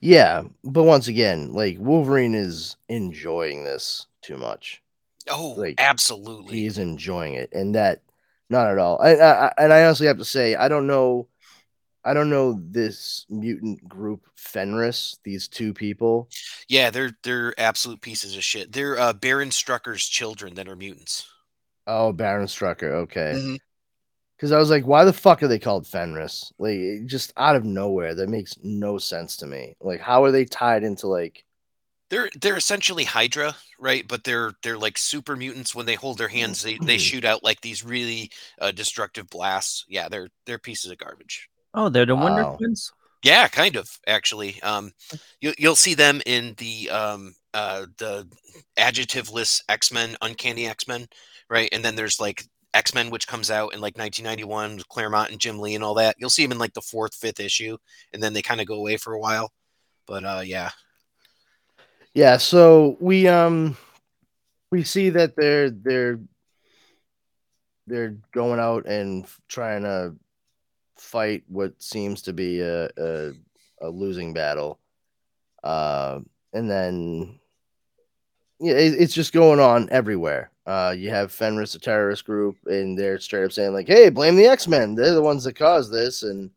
[0.00, 4.82] Yeah, but once again, like Wolverine is enjoying this too much.
[5.28, 8.02] oh Like, absolutely He's enjoying it, and that
[8.50, 9.00] not at all.
[9.00, 11.28] I, I, I- and I honestly have to say, I don't know,
[12.04, 15.18] I don't know this mutant group Fenris.
[15.24, 16.28] These two people.
[16.68, 21.26] yeah they're they're absolute pieces of shit they're uh baron strucker's children that are mutants
[21.86, 22.92] Oh, Baron Strucker.
[23.04, 23.32] Okay.
[23.36, 23.58] Mhm.
[24.36, 26.52] Because I was like, why the fuck are they called Fenris?
[26.58, 28.14] Like, just out of nowhere.
[28.14, 29.76] That makes no sense to me.
[29.80, 31.44] Like, how are they tied into like?
[32.10, 36.28] they're they're essentially hydra right but they're they're like super mutants when they hold their
[36.28, 40.90] hands they, they shoot out like these really uh, destructive blasts yeah they're they're pieces
[40.90, 42.56] of garbage Oh, they're the Wonder Wow.
[42.56, 42.92] Twins.
[43.24, 44.62] Yeah, kind of actually.
[44.62, 44.92] Um,
[45.40, 48.28] you, you'll see them in the um, uh, the
[48.78, 51.08] adjectiveless X Men, Uncanny X Men,
[51.48, 51.68] right?
[51.72, 55.40] And then there's like X Men, which comes out in like 1991 with Claremont and
[55.40, 56.16] Jim Lee and all that.
[56.18, 57.78] You'll see them in like the fourth, fifth issue,
[58.12, 59.52] and then they kind of go away for a while.
[60.06, 60.70] But uh, yeah,
[62.12, 62.36] Yeah.
[62.36, 63.76] So we um,
[64.70, 66.20] we see that they're they're
[67.86, 70.16] they're going out and trying to
[70.98, 73.32] fight what seems to be a a,
[73.80, 74.80] a losing battle.
[75.62, 76.20] Uh,
[76.52, 77.40] and then
[78.66, 80.50] it's just going on everywhere.
[80.66, 84.36] Uh, you have Fenris, a terrorist group, and they're straight up saying like, "Hey, blame
[84.36, 84.94] the X Men.
[84.94, 86.50] They're the ones that caused this." And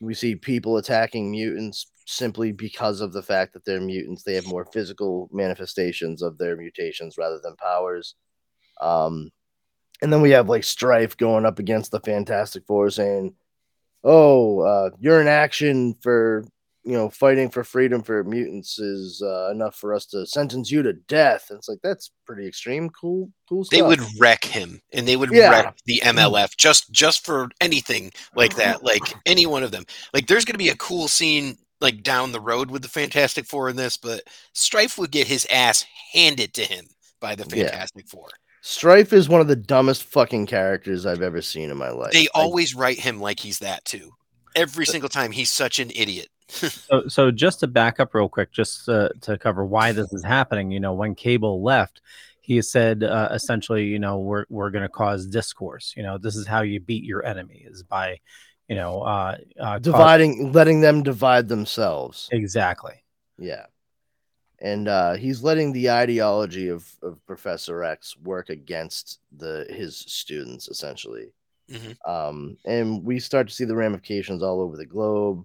[0.00, 4.22] we see people attacking mutants simply because of the fact that they're mutants.
[4.22, 8.14] They have more physical manifestations of their mutations rather than powers.
[8.80, 9.30] Um,
[10.02, 13.34] and then we have like Stryfe going up against the Fantastic Four, saying,
[14.04, 16.44] "Oh, uh, you're in action for."
[16.88, 20.82] You know, fighting for freedom for mutants is uh, enough for us to sentence you
[20.82, 21.48] to death.
[21.50, 22.88] And it's like that's pretty extreme.
[22.88, 23.76] Cool, cool stuff.
[23.76, 25.50] they would wreck him, and they would Yeah.
[25.50, 28.82] wreck the MLF just just for anything like that.
[28.82, 29.84] Like any one of them.
[30.14, 33.44] Like there's going to be a cool scene like down the road with the Fantastic
[33.44, 34.22] Four in this, but
[34.54, 36.86] Stryfe would get his ass handed to him
[37.20, 37.64] by the Yeah.
[37.66, 38.28] Fantastic Four.
[38.64, 42.12] Stryfe is one of the dumbest fucking characters I've ever seen in my life.
[42.12, 44.12] They I- always write him like he's that too.
[44.56, 46.28] Every single time, he's such an idiot.
[46.48, 50.24] So, so just to back up real quick, just uh, to cover why this is
[50.24, 52.00] happening, you know, when Cable left,
[52.40, 55.92] he said uh, essentially, you know, we're we're going to cause discourse.
[55.96, 58.18] You know, this is how you beat your enemy is by,
[58.68, 62.28] you know, uh, uh, cause- dividing, letting them divide themselves.
[62.32, 63.04] exactly.
[63.38, 63.66] Yeah.
[64.60, 70.66] And uh, he's letting the ideology of, of Professor X work against the his students,
[70.68, 71.32] essentially.
[71.70, 71.96] Mhm.
[72.08, 75.44] Um, and we start to see the ramifications all over the globe.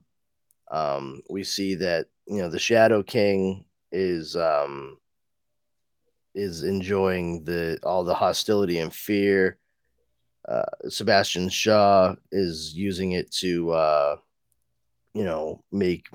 [0.73, 4.97] Um, we see that you know the Shadow King is um,
[6.33, 9.57] is enjoying the all the hostility and fear.
[10.47, 14.15] Uh, Sebastian Shaw is using it to uh,
[15.13, 16.07] you know make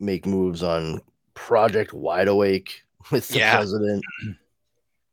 [0.00, 1.00] make moves on
[1.34, 3.54] Project Wide Awake with the Yeah.
[3.56, 4.04] president.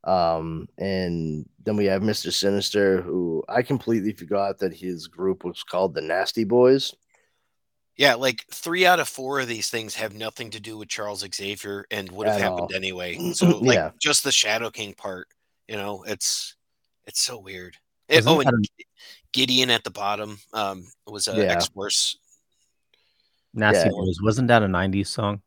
[0.06, 2.34] Um, and then we have Mr.
[2.34, 6.96] Sinister, who I completely forgot that his group was called the Nasty Boys.
[8.00, 11.26] Yeah, like three out of four of these things have nothing to do with Charles
[11.36, 12.76] Xavier and would have At happened all.
[12.76, 13.18] anyway.
[13.34, 13.92] So, like, Yeah.
[14.02, 15.28] just the Shadow King part,
[15.68, 16.56] you know, it's
[17.06, 17.76] it's so weird.
[18.08, 18.66] It- oh, that and
[19.34, 21.52] Gideon at the bottom um, was a Yeah.
[21.52, 22.18] X Force.
[23.54, 23.92] Nasty Yeah.
[23.92, 24.18] Boys.
[24.24, 25.42] Wasn't that a 90s song?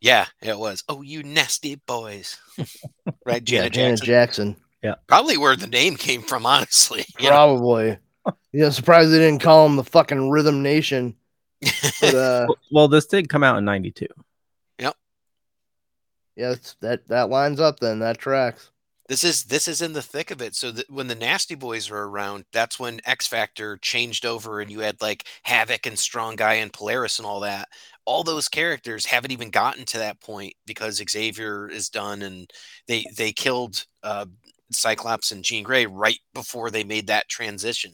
[0.00, 0.84] Yeah, it was.
[0.88, 2.38] Oh, you nasty boys,
[3.26, 3.42] right?
[3.50, 4.52] Yeah, Janet Janet Jackson.
[4.82, 5.02] Jackson.
[5.08, 7.04] Probably where the name came from, honestly.
[7.18, 7.30] you know?
[7.30, 7.98] Probably.
[8.52, 11.14] Yeah, surprised they didn't call him the fucking Rhythm Nation.
[12.00, 14.06] But uh, Well, well, this did come out in 92.
[16.36, 17.80] yeah, that's, that that lines up.
[17.80, 18.70] Then that tracks.
[19.08, 20.54] This is this is in the thick of it.
[20.54, 24.70] So that when the Nasty Boys were around, that's when X Factor changed over, and
[24.70, 27.68] you had like Havoc and Strong Guy and Polaris and all that.
[28.04, 32.50] All those characters haven't even gotten to that point because Xavier is done, and
[32.86, 34.26] they they killed uh,
[34.70, 37.92] Cyclops and Jean Grey right before they made that transition.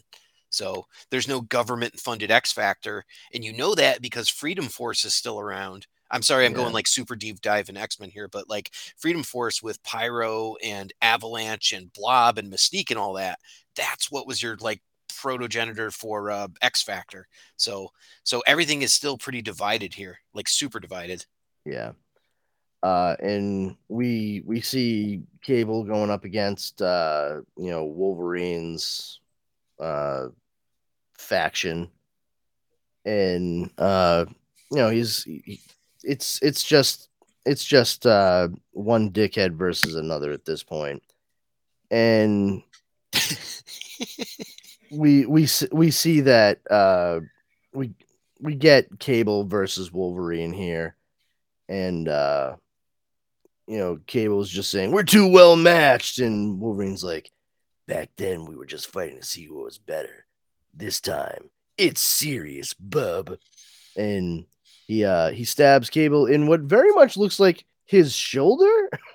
[0.52, 5.14] So there's no government funded X Factor, and you know that because Freedom Force is
[5.14, 5.86] still around.
[6.10, 6.56] I'm sorry, I'm Yeah.
[6.56, 10.56] going like super deep dive in X Men here, but like Freedom Force with Pyro
[10.62, 13.40] and Avalanche and Blob and Mystique and all that.
[13.76, 17.28] That's what was your like protogenitor for uh, X Factor.
[17.56, 17.90] So
[18.24, 21.26] so everything is still pretty divided here, like super divided.
[21.64, 21.92] Yeah.
[22.82, 29.20] Uh, and we we see Cable going up against uh, you know Wolverine's
[29.80, 30.28] uh,
[31.22, 31.90] faction,
[33.04, 34.26] and uh,
[34.70, 35.60] you know he's he,
[36.02, 37.08] it's it's just
[37.44, 41.02] it's just uh, one dickhead versus another at this point,
[41.90, 42.62] and
[44.90, 47.20] we we we see that uh,
[47.72, 47.94] we
[48.40, 50.96] we get Cable versus Wolverine here,
[51.68, 52.56] and uh,
[53.66, 57.30] you know Cable's just saying we're too well matched, and Wolverine's like,
[57.86, 60.26] back then we were just fighting to see who was better.
[60.74, 63.36] This time it's serious, bub,
[63.96, 64.46] and
[64.86, 68.90] he uh he stabs Cable in what very much looks like his shoulder.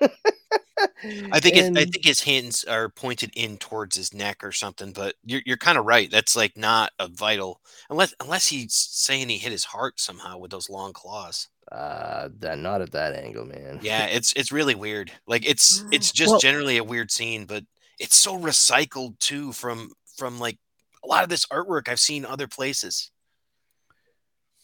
[1.32, 4.92] I think it's, I think his hands are pointed in towards his neck or something,
[4.92, 6.10] but you're you're kind of right.
[6.10, 10.50] That's like not a vital unless unless he's saying he hit his heart somehow with
[10.50, 11.48] those long claws.
[11.70, 13.80] Uh, that not at that angle, man.
[13.82, 15.10] Yeah, it's it's really weird.
[15.26, 17.64] Like it's it's just Well- generally a weird scene, but
[17.98, 20.58] it's so recycled too from from like
[21.04, 23.10] a lot of this artwork I've seen other places.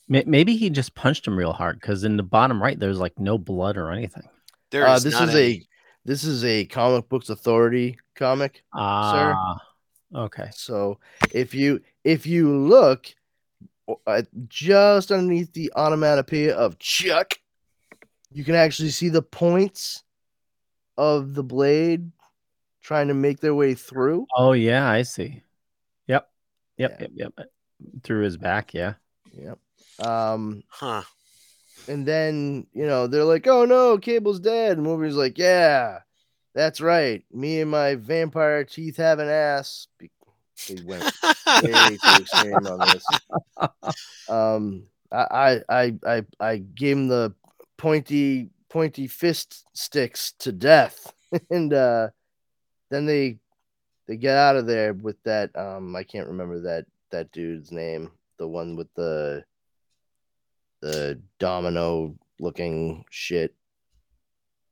[0.07, 3.39] Maybe he just punched him real hard because in the bottom right there's like no
[3.39, 4.28] blood or anything.
[4.70, 5.66] There uh, is this is any- a
[6.05, 8.61] this is a Comics Code Authority comic, sir.
[8.74, 9.57] Ah,
[10.14, 10.49] okay.
[10.53, 10.99] So
[11.32, 13.07] if you if you look
[14.07, 17.39] uh, just underneath the onomatopoeia of Chuck,
[18.30, 20.03] you can actually see the points
[20.99, 22.11] of the blade
[22.82, 24.26] trying to make their way through.
[24.37, 25.43] Oh yeah, I see.
[26.79, 27.49] Yep, yep, yep, yep.
[28.03, 28.95] Through his back, yeah.
[29.33, 29.59] Yep.
[30.07, 31.03] Um, huh.
[31.89, 34.79] And then, you know, they're like, oh no, Cable's dead.
[34.79, 36.01] And Wolverine's like, yeah,
[36.55, 37.25] that's right.
[37.33, 39.89] Me and my vampire teeth have an ass.
[39.99, 40.11] Be-
[40.57, 41.05] He went
[41.62, 43.05] way too extreme on this.
[44.29, 47.35] Um, I, I, I, I, I gave him the
[47.77, 51.12] pointy, pointy fist sticks to death.
[51.51, 52.09] and uh,
[52.91, 53.39] then they,
[54.07, 55.55] they get out of there with that.
[55.57, 58.11] Um, I can't remember that, that dude's name.
[58.38, 59.44] The one with the,
[60.80, 63.55] the domino looking shit.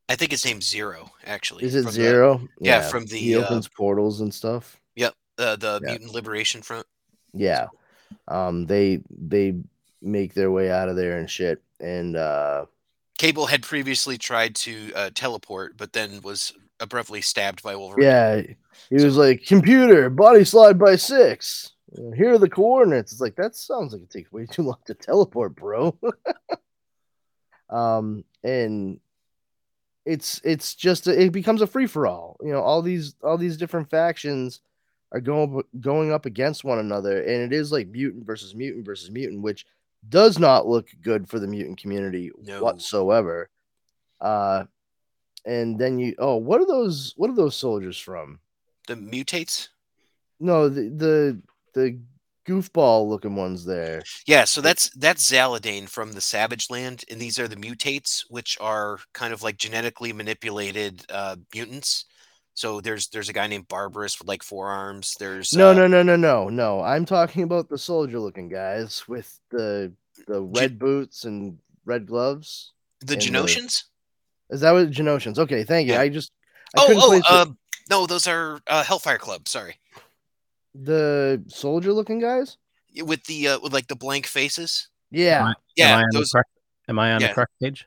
[0.08, 1.64] I think his name's Zero, actually.
[1.64, 2.48] Is it from the- zero?
[2.60, 4.78] yeah, from the he uh, opens portals and stuff.
[4.96, 5.90] Yep, the the Yeah.
[5.92, 6.86] Mutant Liberation Front.
[7.32, 7.68] Yeah.
[8.28, 9.54] Um, they they
[10.02, 11.62] make their way out of there and shit.
[11.80, 12.66] And uh,
[13.16, 16.52] Cable had previously tried to uh, teleport, but then was
[16.82, 18.06] abruptly stabbed by Wolverine.
[18.06, 18.42] yeah,
[18.90, 21.72] he was like, "Computer, body slide by six.
[22.16, 24.94] Here are the coordinates." It's like that sounds like it takes way too long to
[24.94, 25.96] teleport, bro.
[27.70, 29.00] um, and
[30.04, 32.36] it's it's just a, it becomes a free for all.
[32.42, 34.60] You know, all these all these different factions
[35.12, 39.10] are going going up against one another, and it is like mutant versus mutant versus
[39.10, 39.64] mutant, which
[40.08, 42.62] does not look good for the mutant community No.
[42.62, 43.48] whatsoever.
[44.20, 44.64] Uh,
[45.44, 47.14] and then you oh, what are those?
[47.16, 48.38] What are those soldiers from?
[48.88, 49.68] The mutates.
[50.40, 51.42] No, the the
[51.74, 52.00] the
[52.46, 54.02] goofball looking ones there.
[54.26, 58.56] Yeah, so that's that's Zaladane from the Savage Land, and these are the mutates, which
[58.60, 62.06] are kind of like genetically manipulated uh, mutants.
[62.54, 65.14] So there's there's a guy named Barbarus with like four arms.
[65.18, 66.82] There's No, uh, no, no, no, no, no.
[66.82, 69.92] I'm talking about the soldier looking guys with the
[70.26, 72.72] the red boots and red gloves.
[73.00, 73.84] the Genoshans.
[74.50, 75.38] Is that what Genoshans?
[75.38, 75.96] Okay, thank you.
[75.96, 76.32] I just
[76.76, 77.46] I Oh, couldn't oh, place uh,
[77.90, 79.48] no, those are uh, Hellfire Club.
[79.48, 79.76] Sorry,
[80.74, 82.56] the soldier looking guys.
[83.02, 84.88] with the uh, with like the blank faces.
[85.10, 86.50] Yeah, Am I, Yeah, am I on, those- the, correct,
[86.88, 87.28] am I on yeah.
[87.28, 87.86] the correct page?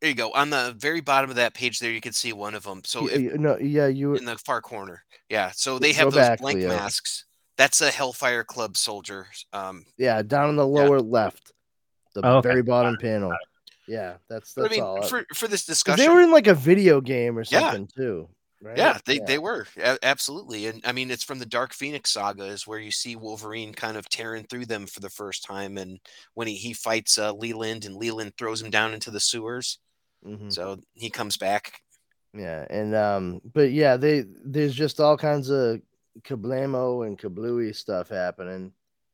[0.00, 0.32] There you go.
[0.32, 2.82] On the very bottom of that page, there you can see one of them.
[2.84, 5.52] So if, y- no, yeah, you in the far corner, yeah.
[5.54, 6.68] So they have those back, blank Leo.
[6.68, 7.24] masks.
[7.56, 9.26] That's a Hellfire Club soldier.
[9.52, 11.52] Um, yeah down in the lower left,
[12.14, 12.48] the Oh, okay.
[12.48, 13.32] very bottom panel.
[13.92, 15.02] Yeah, that's but I mean, all.
[15.02, 17.60] for for this discussion, they were in like a video game or Yeah.
[17.60, 18.30] something too.
[18.62, 18.78] Right?
[18.78, 19.66] Yeah, they, they were
[20.02, 23.74] absolutely, and I mean it's from the Dark Phoenix saga is where you see Wolverine
[23.74, 26.00] kind of tearing through them for the first time, and
[26.32, 29.78] when he he fights uh, Leland and Leland throws him down into the sewers,
[30.24, 30.50] Mhm.
[30.50, 31.82] so he comes back.
[32.32, 35.82] Yeah, and um, but yeah, they there's just all kinds of
[36.22, 38.72] kablamo and kablooey stuff happening,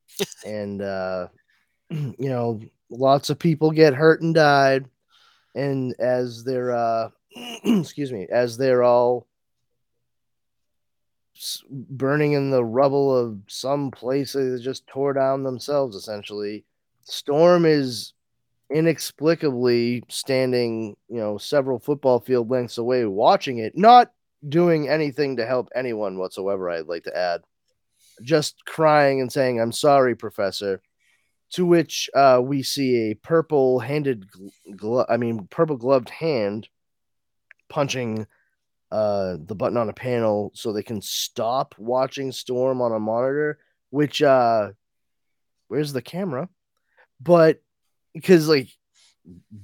[0.46, 1.28] and uh,
[1.90, 2.60] you know,
[2.90, 4.86] lots of people get hurt and died,
[5.54, 7.10] and as they're uh,
[7.64, 9.26] excuse me, as they're all
[11.70, 16.64] burning in the rubble of some place they just tore down themselves, essentially.
[17.02, 18.12] Storm is
[18.70, 24.12] inexplicably standing, you know, several football field lengths away watching it, not
[24.46, 27.42] doing anything to help anyone whatsoever, I'd like to add.
[28.22, 30.82] Just crying and saying, I'm sorry, Professor.
[31.52, 34.26] To which uh, we see a purple handed,
[34.76, 36.68] glo- I mean, purple gloved hand
[37.70, 38.26] punching
[38.90, 43.58] uh, the button on a panel so they can stop watching Storm on a monitor,
[43.90, 44.70] which, uh,
[45.68, 46.48] where's the camera?
[47.20, 47.62] But
[48.14, 48.68] because like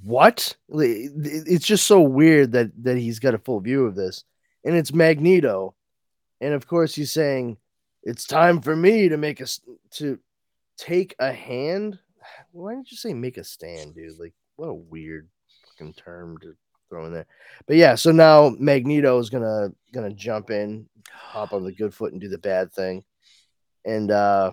[0.03, 0.55] what?
[0.69, 4.23] It's just so weird that that he's got a full view of this.
[4.63, 5.75] And it's magneto.
[6.41, 7.57] And of course he's saying
[8.03, 9.47] it's time for me to make a
[9.91, 10.19] to
[10.77, 11.99] take a hand?
[12.51, 14.19] Why didn't you say make a stand dude?
[14.19, 15.27] Like what a weird
[15.65, 16.55] fucking term to
[16.89, 17.27] throw in there.
[17.67, 22.11] But yeah so now magneto is gonna gonna jump in hop on the good foot
[22.11, 23.03] and do the bad thing.
[23.85, 24.51] And uh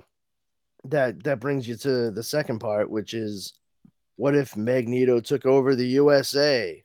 [0.84, 3.54] that that brings you to the second part which is
[4.16, 6.84] what if Magneto took over the USA?